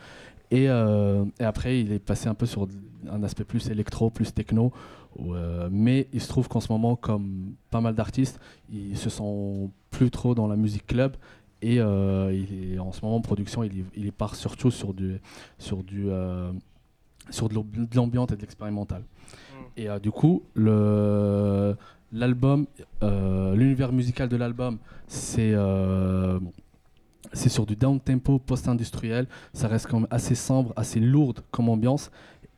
[0.52, 2.66] Et, euh, et après, il est passé un peu sur
[3.10, 4.72] un aspect plus électro, plus techno.
[5.18, 5.34] où,
[5.70, 8.38] mais il se trouve qu'en ce moment, comme pas mal d'artistes,
[8.72, 11.16] ils se sont plus trop dans la musique club.
[11.62, 15.18] Et il est, en ce moment, en production, il, part surtout sur, du,
[15.58, 16.06] sur, du,
[17.30, 19.02] sur de l'am- de l'ambiance et de l'expérimental.
[19.76, 21.76] Et euh, du coup, le-
[22.12, 22.66] l'album,
[23.02, 26.38] euh, l'univers musical de l'album, c'est euh,
[27.32, 29.26] c'est sur du down tempo post-industriel.
[29.52, 32.10] Ça reste quand même assez sombre, assez lourde comme ambiance.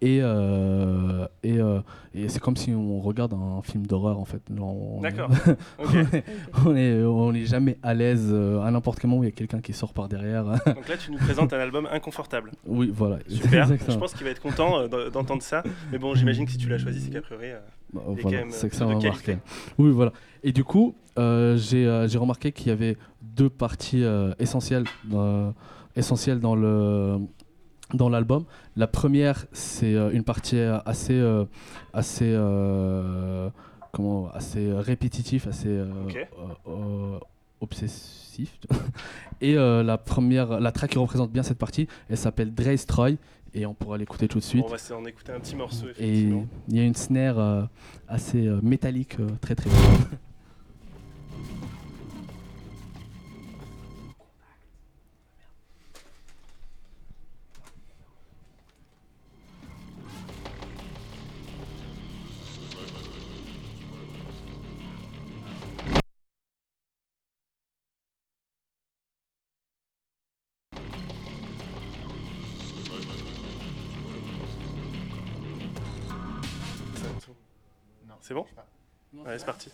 [0.05, 1.59] Et, euh, et,
[2.12, 4.43] et c'est comme si on regarde un film d'horreur en fait.
[5.01, 5.31] D'accord.
[6.67, 9.33] On est- on est, jamais à l'aise à n'importe quel moment où il y a
[9.33, 10.45] quelqu'un qui sort par derrière.
[10.67, 12.51] Donc là, tu nous présentes un album inconfortable.
[12.67, 13.19] oui, voilà.
[13.29, 13.62] Super.
[13.62, 13.93] Exactement.
[13.95, 15.62] Je pense qu'il va être content d'en- d'entendre ça.
[15.93, 17.51] Mais bon, j'imagine que si tu l'as choisi, c'est qu'a priori.
[17.93, 19.39] Bah, voilà, c'est que ça m'a marqué.
[19.79, 20.13] Oui, voilà.
[20.43, 25.51] Et du coup, euh, j'ai euh, remarqué qu'il y avait deux parties euh, essentielles, euh,
[25.97, 27.19] essentielles dans le
[27.93, 28.45] dans l'album.
[28.77, 31.23] La première, c'est une partie assez
[31.93, 32.35] assez
[33.93, 35.79] comment assez répétitif, assez
[37.61, 38.59] obsessif.
[39.43, 43.17] Et la première, la track qui représente bien cette partie, elle s'appelle Dre's Troy
[43.55, 44.65] et on pourra l'écouter tout de suite.
[44.65, 46.47] on va s'en écouter un petit morceau, Et effectivement.
[46.69, 47.62] il y a une snare euh,
[48.09, 49.69] assez euh, métallique, euh, très très
[78.33, 79.71] C'est bon Ouais, c'est parti.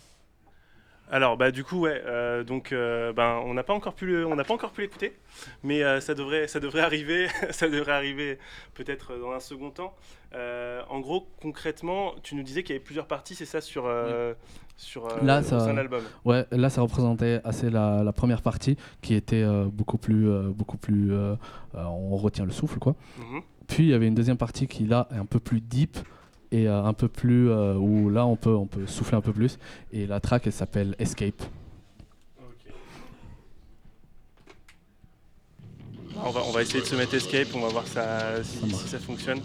[1.10, 4.26] Alors, bah, du coup, ouais, euh, donc, euh, ben, on n'a pas encore pu, le-
[4.26, 5.16] on n'a pas encore pu l'écouter,
[5.62, 8.38] mais euh, ça devrait, ça devrait arriver, ça devrait arriver
[8.74, 9.94] peut-être dans un second temps.
[10.34, 13.86] Euh, en gros, concrètement, tu nous disais qu'il y avait plusieurs parties, c'est ça sur,
[13.86, 14.34] euh,
[14.76, 16.02] sur euh, Là, ça- l'album.
[16.26, 20.50] Ouais, là ça représentait assez la, la première partie qui était euh, beaucoup plus, euh,
[20.50, 21.36] beaucoup plus, euh,
[21.74, 22.94] euh, on retient le souffle quoi.
[23.18, 23.40] Mhm.
[23.66, 25.96] Puis il y avait une deuxième partie qui là est un peu plus deep
[26.50, 29.32] et euh, un peu plus euh, où là on peut, on peut souffler un peu
[29.32, 29.58] plus.
[29.92, 31.42] Et la track elle s'appelle Escape.
[36.24, 38.76] On va, on va essayer de se mettre escape, on va voir ça, si, Ça
[38.76, 39.40] si ça fonctionne.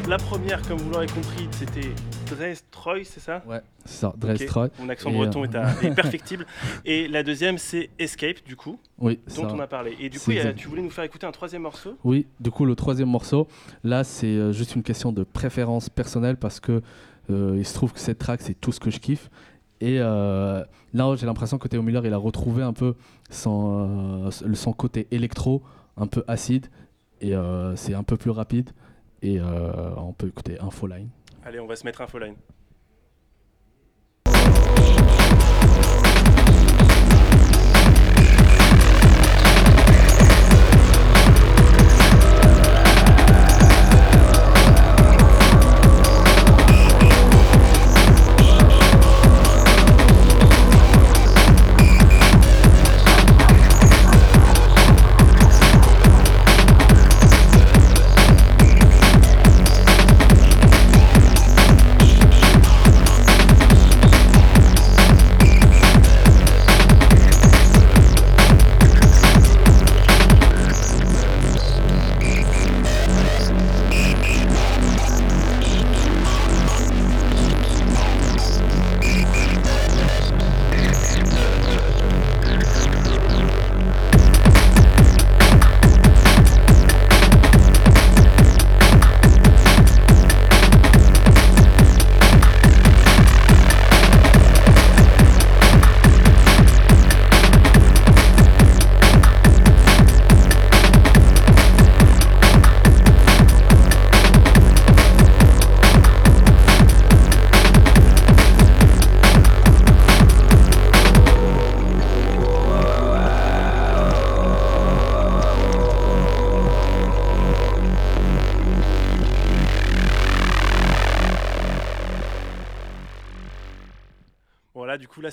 [0.00, 1.92] La, la première, comme vous l'aurez compris, c'était
[2.70, 4.68] Troy, c'est ça Ouais, c'est ça, Dress Troy.
[4.80, 6.46] Mon accent Et, breton euh, est, à- est perfectible.
[6.84, 9.54] Et la deuxième, c'est Escape, du coup, Oui, dont ça.
[9.54, 9.96] on a parlé.
[10.00, 12.64] Et du coup, a- tu voulais nous faire écouter un troisième morceau Oui, du coup,
[12.64, 13.46] le troisième morceau,
[13.84, 16.82] là, c'est euh, juste une question de préférence personnelle parce que
[17.30, 19.30] euh, il se trouve que cette track, c'est tout ce que je kiffe.
[19.80, 22.94] Et euh, là, j'ai l'impression que Théo Miller, il a retrouvé un peu
[23.30, 25.62] son, euh, son côté électro,
[25.96, 26.66] un peu acide,
[27.20, 28.70] et euh, c'est un peu plus rapide.
[29.22, 31.08] Et euh, on peut écouter Infoline.
[31.44, 32.36] Allez, on va se mettre Infoline.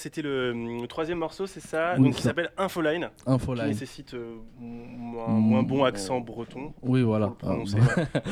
[0.03, 2.29] C'était le, troisième morceau, c'est ça Oui, Donc, qui ça.
[2.29, 3.67] s'appelle Infoline, qui Infoline.
[3.67, 5.39] nécessite euh, moins, Mm.
[5.39, 6.73] moins bon accent breton.
[6.81, 7.33] Oui, voilà.
[7.43, 7.55] Ah.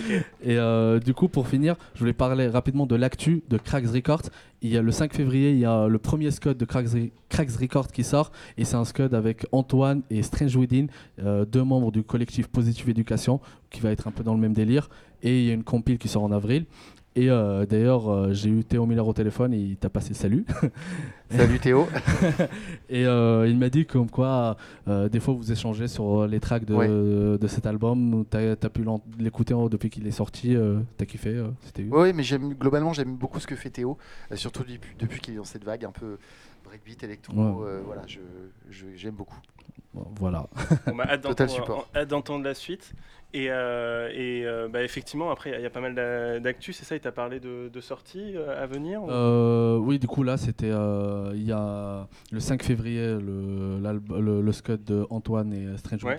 [0.43, 4.23] Et euh, du coup, pour finir, je voulais parler rapidement de l'actu de Cracks Records.
[4.61, 7.11] Il y a le 5 février, il y a le premier scud de Cracks, Re-
[7.29, 8.31] Cracks Records qui sort.
[8.57, 10.87] Et c'est un scud avec Antoine et Strange Within,
[11.23, 14.53] euh, deux membres du collectif Positive Education, qui va être un peu dans le même
[14.53, 14.89] délire.
[15.23, 16.65] Et il y a une compile qui sort en avril.
[17.13, 20.15] Et euh, d'ailleurs, euh, j'ai eu Théo Miller au téléphone et il t'a passé le
[20.15, 20.45] salut.
[21.29, 21.87] Salut Théo.
[22.89, 24.55] Et euh, il m'a dit comme quoi,
[24.89, 26.87] euh, des fois, vous échangez sur les tracks de, Ouais.
[26.87, 28.25] de cet album.
[28.29, 30.55] Tu as, pu l'en- l'écouter depuis qu'il est sorti.
[30.55, 31.49] euh, T'as kiffé euh,
[31.89, 32.23] Oui, mais
[32.57, 33.97] globalement j'aime beaucoup ce que fait Théo,
[34.35, 36.17] surtout depuis, depuis qu'il est dans cette vague un peu
[36.65, 37.33] breakbeat électro.
[37.33, 37.65] Ouais.
[37.67, 38.19] euh, voilà, je
[38.69, 39.39] je- j'aime beaucoup.
[39.93, 40.47] Bon, Voilà.
[40.87, 41.87] On a hâte Total d'entendre- support.
[41.95, 42.93] hâte d'entendre la suite.
[43.33, 46.83] Et, euh, et euh, bah, effectivement, après, il y a pas mal d'a- d'actu, c'est
[46.83, 50.23] ça Il t'a parlé de, de sorties euh, à venir ou- Euh, oui, du coup,
[50.23, 53.79] là, c'était il y a le 5 février, le,
[54.19, 56.17] le, le scud de Antoine et Strange Ouais.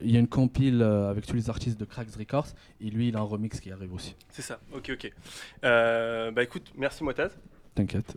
[0.00, 2.48] Il y a une compile avec tous les artistes de Cracks Records.
[2.80, 4.14] Et lui, il a un remix qui arrive aussi.
[4.30, 5.12] C'est ça, ok, ok.
[5.62, 7.36] Bah écoute, merci Motaz.
[7.74, 8.14] T'inquiète.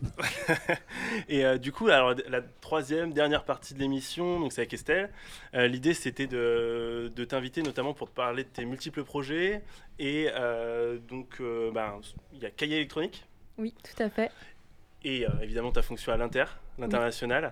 [1.28, 5.10] Et euh, du coup, alors, la troisième, dernière partie de l'émission, donc c'est avec Estelle.
[5.54, 9.62] Euh, L'idée, c'était de, de t'inviter notamment pour te parler de tes multiples projets.
[9.98, 12.00] Et euh, donc, euh, ben,
[12.34, 13.24] il y a Cahier électronique
[13.58, 14.30] Oui, tout à fait.
[15.02, 16.44] et euh, évidemment ta fonction à l'Inter,
[16.78, 17.50] l'international.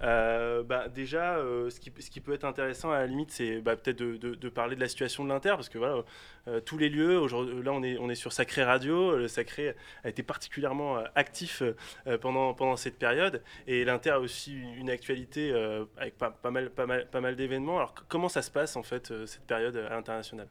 [0.00, 3.76] Bah, déjà, euh, ce, qui, ce qui peut être intéressant à la limite, c'est bah,
[3.76, 6.02] peut-être de, de- de parler de la situation de l'Inter, parce que voilà,
[6.48, 9.74] euh, tous les lieux, aujourd'hui, là on est, on est sur Sacré Radio, le Sacré
[10.04, 14.90] a été particulièrement euh, actif euh, pendant, pendant cette période, et l'Inter a aussi une
[14.90, 17.76] actualité euh, avec pas, pas mal, pas mal, pas mal d'événements.
[17.78, 20.48] Alors comment ça se passe en fait euh, cette période à l'international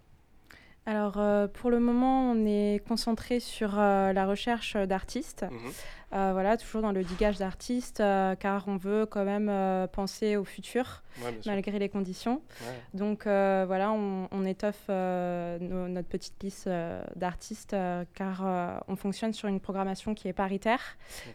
[0.86, 5.46] Alors, euh, pour le moment, on est concentré sur euh, la recherche d'artistes.
[5.50, 5.72] Mhm.
[6.14, 10.36] Euh, voilà, toujours dans le digage d'artistes, euh, car on veut quand même euh, penser
[10.38, 12.42] au futur, Ouais, malgré les conditions.
[12.62, 12.68] Ouais.
[12.94, 16.68] Donc voilà, on, on étoffe nos- notre petite liste
[17.16, 17.76] d'artistes,
[18.16, 20.82] car on fonctionne sur une programmation qui est paritaire.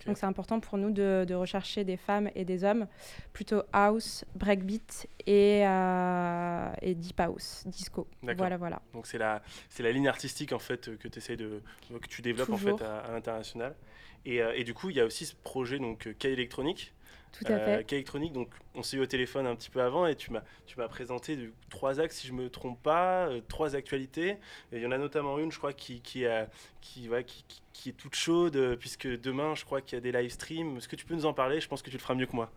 [0.07, 2.89] Donc c'est important pour nous de, de rechercher des femmes et des hommes,
[3.33, 8.09] plutôt house, breakbeat et, et deep house, disco.
[8.23, 8.81] Voilà, voilà.
[8.93, 11.63] Donc c'est la, c'est la ligne artistique en fait que tu de,
[12.01, 13.75] que tu développes en fait à, à l'international.
[14.25, 16.93] Et, euh, et du coup, il y a aussi ce projet donc euh, K électronique.
[17.33, 17.85] Tout à Euh, fait.
[17.85, 20.43] K électronique, donc on s'est eu au téléphone un petit peu avant et tu m'as,
[20.67, 24.31] tu m'as présenté de, trois axes si je me trompe pas, euh, trois actualités.
[24.73, 26.49] Et il y en a notamment une, je crois, qui, qui, a-
[26.81, 30.01] qui, qui, qui- qui est toute chaude euh, puisque demain, je crois qu'il y a
[30.01, 30.77] des live streams.
[30.79, 31.61] Est-ce que tu peux nous en parler?
[31.61, 32.51] Je pense que tu le feras mieux que moi.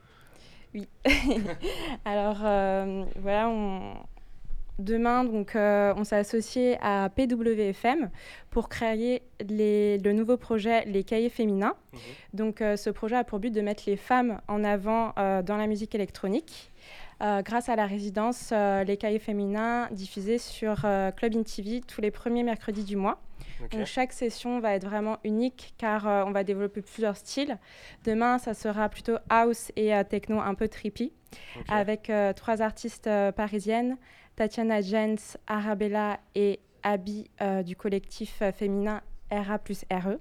[2.05, 3.93] Alors euh, voilà, on,
[4.79, 8.09] demain, donc, euh, on s'est associé à PWFM
[8.49, 11.75] pour créer les- le nouveau projet Les Cahiers Féminins.
[11.93, 11.99] Mhm.
[12.33, 15.57] Donc, euh, ce projet a pour but de mettre les femmes en avant euh, dans
[15.57, 16.69] la musique électronique.
[17.45, 20.77] grâce à la résidence Les Cahiers Féminins diffusée sur
[21.15, 23.21] Club In TV tous les premiers mercredis du mois.
[23.59, 27.59] Donc chaque session va être vraiment unique car on va développer plusieurs styles.
[28.05, 31.13] Demain, ça sera plutôt house et techno un peu trippy
[31.69, 33.97] avec trois artistes parisiennes,
[34.35, 40.17] Tatiana Jens, Arabella et Abby euh, du collectif euh, féminin RA plus RE.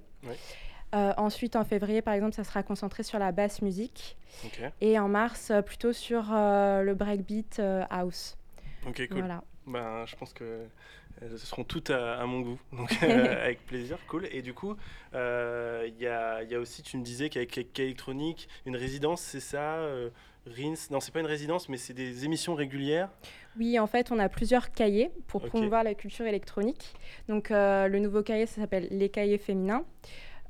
[0.93, 4.17] Euh, ensuite, en février, par exemple, ça sera concentré sur la basse musique.
[4.81, 8.37] Et en mars, plutôt sur le breakbeat house.
[8.85, 9.19] Ok, cool.
[9.19, 9.43] Voilà.
[9.67, 10.65] Ben, je pense que
[11.21, 12.59] elles seront toutes à, à mon goût.
[12.73, 14.27] Donc, euh, avec plaisir, cool.
[14.31, 14.75] Et du coup,
[15.13, 18.75] euh, il y, a, il y a aussi, tu me disais qu'avec avec K-Electronique, une
[18.75, 20.09] résidence, c'est ça euh,
[20.51, 23.09] RINS Non, c'est pas une résidence, mais c'est des émissions régulières.
[23.57, 26.93] Oui, en fait, on a plusieurs cahiers pour promouvoir la culture électronique.
[27.27, 29.83] Donc, euh, le nouveau cahier, ça s'appelle Les cahiers féminins.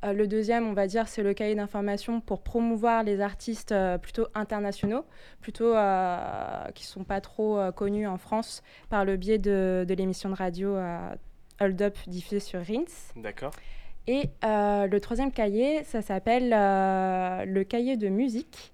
[0.03, 3.97] Euh, le deuxième, on va dire, c'est le cahier d'information pour promouvoir les artistes euh,
[3.97, 5.05] plutôt internationaux,
[5.41, 5.73] plutôt
[6.75, 10.35] qui ne sont pas trop connus en France par le biais de, de l'émission de
[10.35, 10.75] radio
[11.59, 13.13] Hold Up diffusée sur RINS.
[13.15, 13.51] D'accord.
[14.07, 18.71] Et le troisième cahier, ça s'appelle le cahier de musique.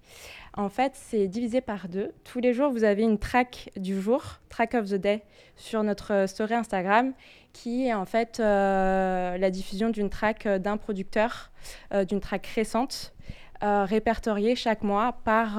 [0.58, 2.12] En fait, c'est divisé par deux.
[2.24, 5.22] Tous les jours, vous avez une track du jour, track of the day,
[5.54, 7.12] sur notre story Instagram,
[7.52, 11.52] qui est en fait euh, la diffusion d'une track euh, d'un producteur,
[11.94, 13.14] euh, d'une track récente,
[13.60, 15.54] répertoriée chaque mois par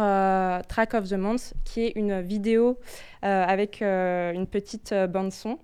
[0.67, 2.79] Track of the Month, qui est une vidéo
[3.21, 5.59] avec une petite bande son.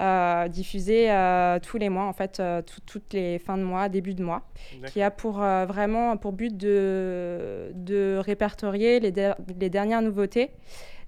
[0.00, 3.88] Euh, diffusée euh, tous les mois, en fait, euh, tout- toutes les fins de mois,
[3.88, 4.42] début de mois
[4.90, 9.12] qui a pour euh, vraiment pour but de, de répertorier les,
[9.60, 10.50] les dernières nouveautés.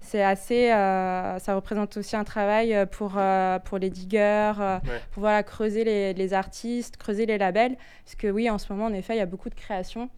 [0.01, 5.01] C'est assez, euh, ça représente aussi un travail euh, pour, euh, pour les diggers, Ouais.
[5.11, 7.75] pour voilà, creuser les, les artistes, creuser les labels.
[8.05, 10.09] Parce que oui, en ce moment, en effet, il y a beaucoup de créations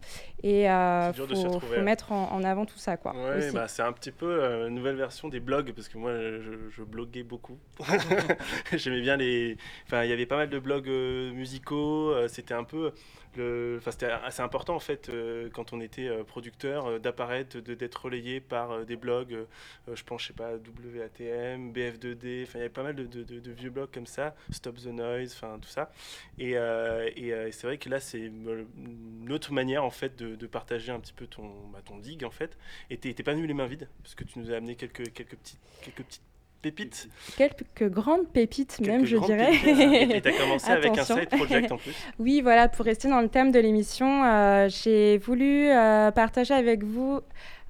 [0.42, 2.96] et il faut, retrouver, faut mettre en, en avant tout ça.
[2.96, 6.12] Quoi, Ouais, bah, c'est un petit peu une nouvelle version des blogs parce que moi
[6.14, 7.58] je, je bloguais beaucoup.
[8.72, 9.56] J'aimais bien les.
[9.86, 12.14] Enfin, il y avait pas mal de blogs musicaux.
[12.28, 12.92] c'était un peu.
[13.36, 13.76] Le...
[13.78, 18.04] Enfin, c'était assez important en fait euh, quand on était euh, producteur euh, d'apparaître, d'être
[18.04, 19.46] relayé par des blogs.
[19.88, 22.42] Euh, je pense, je sais pas, WATM, BF2D.
[22.44, 24.34] Enfin, il y avait pas mal de, de- de- de vieux blogs comme ça.
[24.50, 25.90] Stop the Noise, enfin tout ça.
[26.38, 28.66] Et, euh, et, euh, c'est vrai que là, c'est une
[29.30, 32.58] autre manière en fait de, partager un petit peu ton, bah, ton dig en fait.
[32.90, 35.36] Et t'es pas venu les mains vides, parce que tu nous as amené quelques, quelques,
[35.36, 36.22] petites, quelques petites
[36.60, 37.08] pépites.
[37.36, 39.50] Quelques grandes pépites, même, je dirais.
[39.64, 40.14] pépites.
[40.14, 41.94] Et t'as commencé avec un side project en plus.
[42.18, 46.84] Oui, voilà, pour rester dans le thème de l'émission, euh, j'ai voulu euh, partager avec
[46.84, 47.20] vous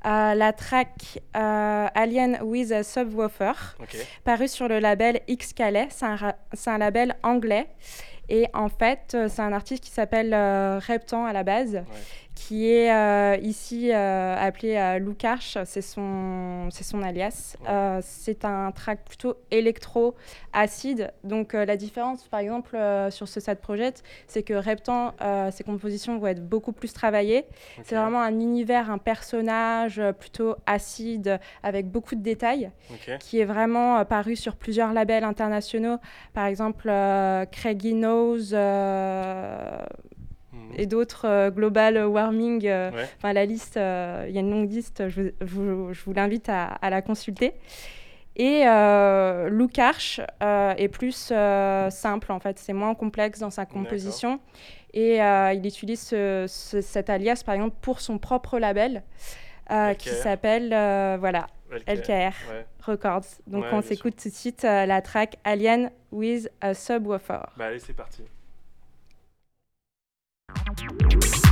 [0.04, 3.96] euh, la track euh, Alien with a Subwoofer, Ok.
[4.24, 5.88] parue sur le label X Calais.
[5.90, 7.68] C'est un, label anglais.
[8.28, 11.82] Et en fait, euh, c'est un artiste qui s'appelle Reptan à la base,
[12.48, 14.98] qui est euh, ici euh, appelé euh,
[15.64, 17.56] c'est son, c'est son alias.
[17.68, 21.12] Euh, c'est un track plutôt électro-acide.
[21.22, 22.76] Donc la différence, par exemple,
[23.10, 25.14] sur ce side project, c'est que Reptan,
[25.50, 27.44] ses compositions vont être beaucoup plus travaillées.
[27.84, 32.70] C'est vraiment un univers, un personnage plutôt acide, avec beaucoup de détails
[33.20, 35.98] qui est vraiment paru sur plusieurs labels internationaux,
[36.34, 36.88] par exemple
[37.52, 38.52] Craigie Knows.
[40.76, 44.70] Et d'autres, euh, Global Warming, euh, enfin la liste, euh, il y a une longue
[44.70, 47.54] liste, je vous, je vous- l'invite à, à la consulter.
[48.34, 49.50] Et euh,
[50.42, 54.40] euh, est plus euh, simple en fait, c'est moins complexe dans sa composition.
[54.94, 59.02] Et euh, il utilise ce- ce- cet alias par exemple pour son propre label
[59.94, 60.68] qui s'appelle
[61.18, 61.46] voilà,
[61.86, 62.32] LKR.
[62.50, 62.66] Ouais.
[62.84, 63.20] Records.
[63.46, 67.38] Donc Ouais, on s'écoute tout de suite la track Alien with a Subwoofer.
[67.56, 68.22] Bah allez, c'est parti.
[70.54, 71.51] Thank you.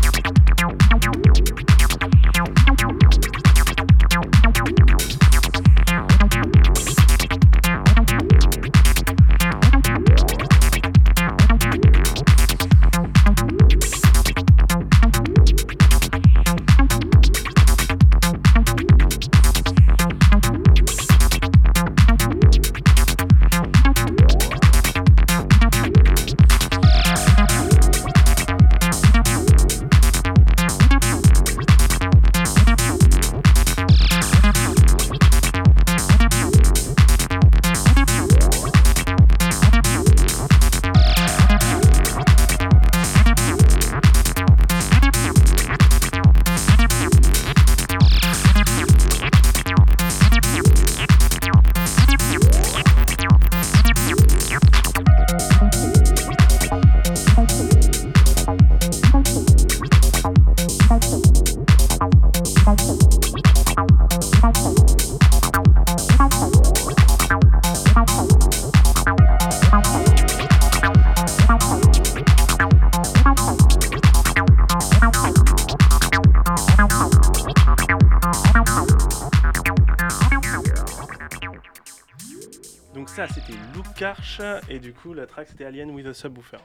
[84.69, 86.59] Et du coup, la track, c'était Alien with a Subwoofer.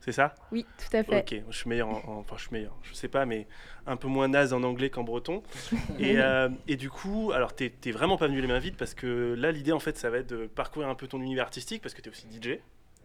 [0.00, 0.34] C'est ça?
[0.52, 1.18] Oui, tout à fait.
[1.18, 3.46] Ok, je suis meilleur en, en- Enfin, je suis meilleur, je sais pas, mais
[3.86, 5.42] un peu moins naze en anglais qu'en breton.
[5.98, 8.94] et, euh, et du coup, alors, t'es t'es vraiment pas venu les mains vides, parce
[8.94, 11.82] que là, l'idée, en fait, ça va être de parcourir un peu ton univers artistique,
[11.82, 12.60] parce que t'es aussi DJ.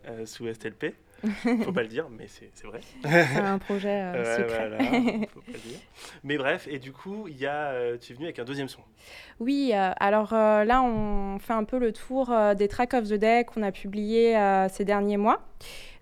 [0.07, 0.95] euh, sous STLP,
[1.63, 2.81] faut pas le dire, mais c'est vrai.
[3.03, 4.69] C'est un projet euh, secret.
[4.69, 4.77] voilà,
[5.33, 5.79] faut pas le dire.
[6.23, 8.69] Mais bref, et du coup, il y a, euh, tu es venu avec un deuxième
[8.69, 8.81] son.
[9.39, 13.45] Oui, euh, alors là, on fait un peu le tour des tracks of the day
[13.45, 14.35] qu'on a publiés
[14.71, 15.41] ces derniers mois.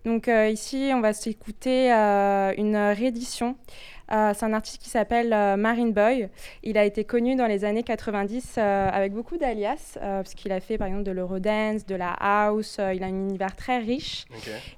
[0.06, 3.58] Donc ici, on va s'écouter une réédition.
[4.12, 6.30] Euh, c'est un artiste qui s'appelle euh, Marine Boy.
[6.64, 10.60] Il a été connu dans les années 90 euh, avec beaucoup d'alias, parce qu'il a
[10.60, 12.80] fait par exemple de l'eurodance, de la house.
[12.94, 14.26] il a un univers très riche.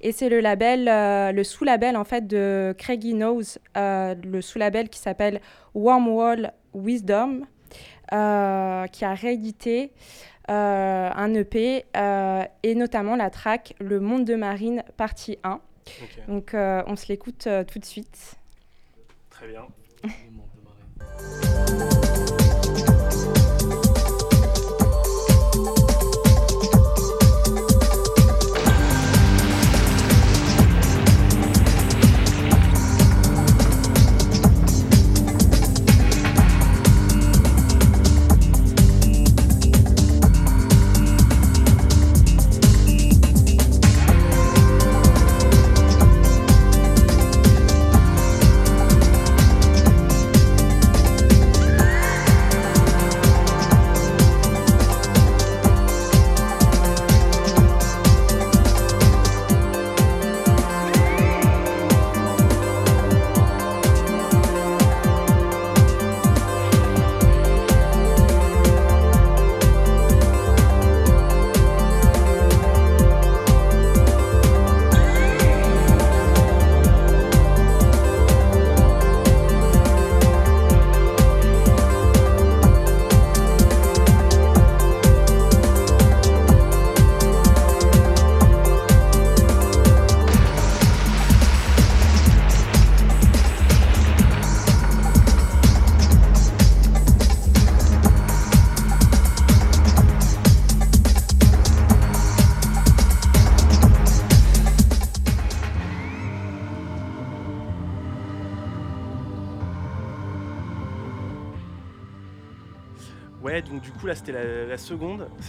[0.01, 0.85] Et c'est le label,
[1.33, 5.41] le sous-label en fait de Craigie Knows, le sous-label qui s'appelle
[5.73, 7.45] Wormwall Wisdom,
[8.09, 9.91] qui a réédité
[10.47, 11.85] un EP
[12.63, 15.53] et notamment la track Le Monde de Marine partie 1.
[15.53, 18.40] Ok, Donc on se l'écoute tout de suite.
[19.41, 19.65] Très bien.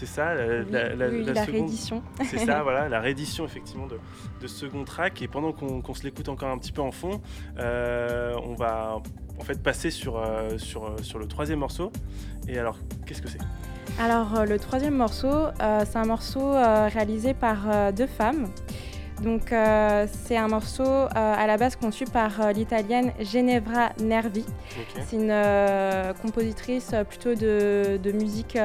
[0.06, 2.02] c'est ça La, Oui, la- la- oui, la la seconde réédition.
[2.24, 3.98] C'est ça, voilà, la réédition effectivement de,
[4.40, 5.22] de ce second track.
[5.22, 7.20] Et pendant qu'on se l'écoute encore un petit peu en fond,
[7.58, 9.00] euh, on va
[9.38, 11.92] en fait passer sur, euh, sur, euh, sur le troisième morceau.
[12.48, 13.38] Et alors, qu'est-ce que c'est?
[14.00, 15.30] Alors le troisième morceau,
[15.60, 18.48] c'est un morceau réalisé par deux femmes.
[19.22, 24.44] Donc euh, c'est un morceau euh, à la base conçu par euh, l'italienne Ginevra Nervi.
[25.08, 25.34] C'est une
[26.20, 28.58] compositrice plutôt de, de musique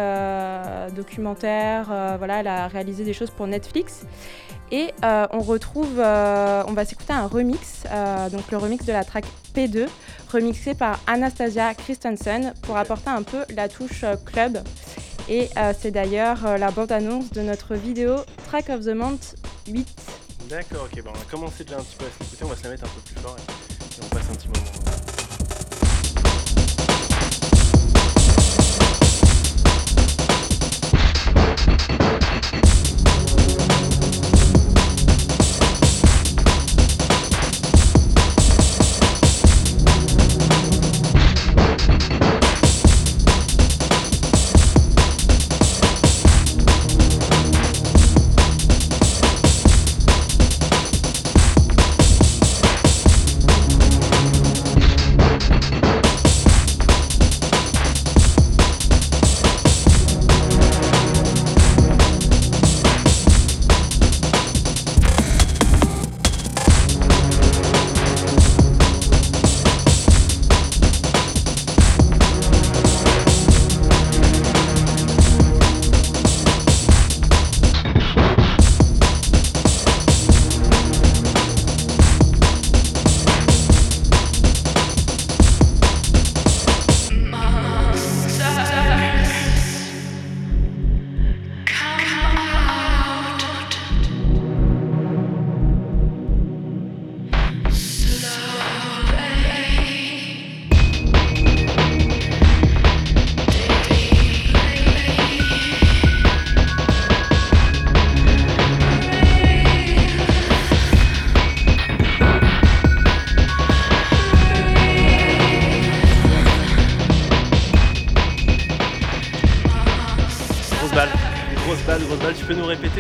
[0.96, 1.86] documentaire.
[2.18, 4.06] voilà, elle a réalisé des choses pour Netflix.
[4.72, 7.84] Et on retrouve, on va s'écouter un remix,
[8.32, 9.88] donc le remix de la track P2,
[10.32, 14.60] remixé par Anastasia Christensen pour apporter un peu la touche club.
[15.30, 15.50] Et
[15.80, 18.16] c'est d'ailleurs la bande-annonce de notre vidéo
[18.48, 19.36] Track of the Month
[19.68, 20.27] 8.
[20.50, 22.64] D'accord, ok, bah, on va commencer déjà un petit peu à s'écouter, on va se
[22.64, 24.88] la mettre un peu plus fort et on passe un petit moment.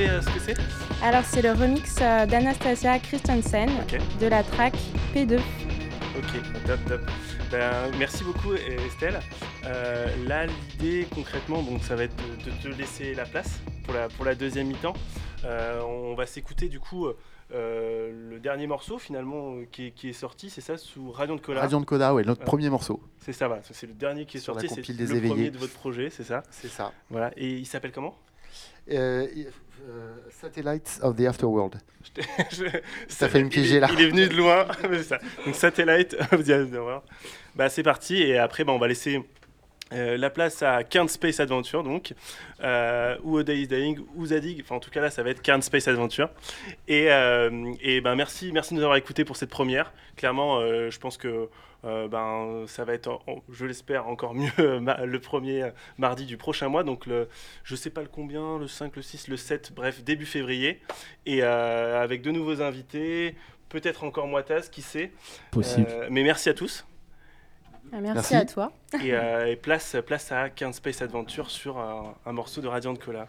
[0.05, 0.55] Euh, ce que c'est
[1.03, 3.69] Alors, c'est le remix euh, d'Anastasia Christensen
[4.19, 4.75] de la track
[5.15, 5.37] P2.
[6.17, 7.01] Ok, top, top.
[7.51, 9.19] Ben, merci beaucoup Estelle.
[9.65, 14.09] Euh, là, l'idée concrètement, donc, ça va être de, te laisser la place pour la,
[14.09, 14.93] pour la deuxième mi-temps.
[15.45, 17.07] Euh, on va s'écouter du coup
[17.53, 21.41] euh, le dernier morceau finalement qui, est, qui est sorti, c'est ça, sous Radion de
[21.41, 21.61] Cola.
[21.61, 23.01] Radiant de Coda, ouais, notre premier morceau.
[23.19, 23.61] C'est ça, voilà.
[23.71, 25.29] C'est le dernier qui est Sur sorti, c'est le éveillés.
[25.29, 26.43] premier de votre projet, c'est ça.
[26.51, 26.91] C'est ça.
[27.09, 27.31] Voilà.
[27.37, 28.15] Et il s'appelle comment?
[29.87, 31.75] Euh, Satellites of the Afterworld.
[33.07, 33.89] Ça fait piéger, est- là.
[33.93, 34.65] Il est venu de loin.
[35.03, 35.19] ça.
[35.45, 37.03] Donc Satellite of the Afterworld.
[37.55, 39.23] Bah c'est parti et après bah, on va laisser
[39.93, 42.13] euh, la place à Kern Space Adventure donc
[42.61, 44.61] euh, ou A Day is Dying ou Zadig.
[44.63, 46.29] Enfin en tout cas là ça va être Kern Space Adventure.
[46.87, 49.93] Et, euh, et ben merci merci de nous avoir écoutés pour cette première.
[50.17, 51.47] Clairement je pense que
[51.85, 53.19] euh, ben, ça va être,
[53.49, 56.83] je l'espère, encore mieux le premier euh, mardi du prochain mois.
[56.83, 57.29] Donc, le,
[57.63, 60.81] je sais pas le combien, le 5, le 6, le 7, bref, début février.
[61.25, 63.35] Et euh, avec de nouveaux invités,
[63.69, 65.11] peut-être encore Moitaz, qui sait.
[65.51, 65.87] Possible.
[65.89, 66.85] Euh, mais merci à tous.
[67.93, 68.35] Ah, Merci, Merci.
[68.35, 68.71] à toi.
[69.01, 72.95] Et, euh, et place, place à 15 Space Adventure sur un, un morceau de Radiant
[72.95, 73.27] Cola.